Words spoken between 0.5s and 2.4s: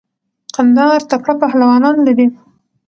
قندهار تکړه پهلوانان لری.